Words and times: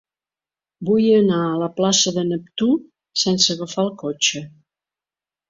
Vull 0.87 1.03
anar 1.17 1.37
a 1.49 1.59
la 1.63 1.67
plaça 1.79 2.13
de 2.15 2.23
Neptú 2.31 2.71
sense 3.25 3.53
agafar 3.57 3.87
el 3.87 3.93
cotxe. 4.03 4.45